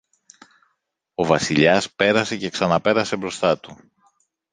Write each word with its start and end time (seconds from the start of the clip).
Ο 1.15 1.25
Βασιλιάς 1.25 1.91
πέρασε 1.91 2.37
και 2.37 2.49
ξαναπέρασε 2.49 3.15
μπροστά 3.15 3.59
του 3.59 3.77